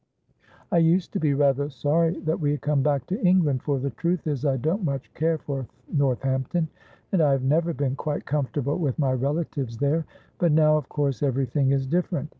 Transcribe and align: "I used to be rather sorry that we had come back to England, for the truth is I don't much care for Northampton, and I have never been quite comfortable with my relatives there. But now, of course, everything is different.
"I 0.71 0.79
used 0.79 1.13
to 1.13 1.19
be 1.19 1.35
rather 1.35 1.69
sorry 1.69 2.17
that 2.21 2.39
we 2.39 2.49
had 2.49 2.61
come 2.61 2.81
back 2.81 3.05
to 3.05 3.21
England, 3.23 3.61
for 3.61 3.77
the 3.77 3.91
truth 3.91 4.25
is 4.25 4.45
I 4.45 4.57
don't 4.57 4.83
much 4.83 5.13
care 5.13 5.37
for 5.37 5.67
Northampton, 5.93 6.69
and 7.11 7.21
I 7.21 7.31
have 7.33 7.43
never 7.43 7.71
been 7.71 7.95
quite 7.95 8.25
comfortable 8.25 8.79
with 8.79 8.97
my 8.97 9.13
relatives 9.13 9.77
there. 9.77 10.07
But 10.39 10.53
now, 10.53 10.75
of 10.75 10.89
course, 10.89 11.21
everything 11.21 11.69
is 11.69 11.85
different. 11.85 12.29